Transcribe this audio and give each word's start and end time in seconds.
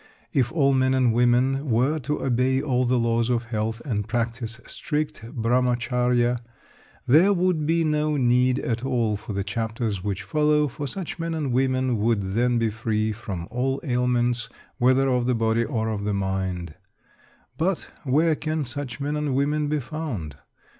If 0.33 0.51
all 0.51 0.73
men 0.73 0.95
and 0.95 1.13
women 1.13 1.69
were 1.69 1.99
to 1.99 2.23
obey 2.23 2.59
all 2.59 2.85
the 2.85 2.97
laws 2.97 3.29
of 3.29 3.43
health, 3.43 3.83
and 3.85 4.07
practice 4.07 4.59
strict 4.65 5.21
Brahmacharya, 5.31 6.39
there 7.05 7.31
would 7.33 7.67
be 7.67 7.83
no 7.83 8.17
need 8.17 8.57
at 8.57 8.83
all 8.83 9.15
for 9.15 9.33
the 9.33 9.43
chapters 9.43 10.03
which 10.03 10.23
follow, 10.23 10.67
for 10.67 10.87
such 10.87 11.19
men 11.19 11.35
and 11.35 11.51
women 11.53 11.99
would 11.99 12.33
then 12.33 12.57
be 12.57 12.71
free 12.71 13.11
from 13.11 13.47
all 13.51 13.79
ailments, 13.83 14.49
whether 14.79 15.07
of 15.07 15.27
the 15.27 15.35
body 15.35 15.63
or 15.63 15.89
of 15.89 16.03
the 16.03 16.15
mind. 16.15 16.73
But 17.59 17.87
where 18.03 18.33
can 18.33 18.63
such 18.63 18.99
men 18.99 19.15
and 19.15 19.35
women 19.35 19.67
be 19.67 19.79
found? 19.79 20.35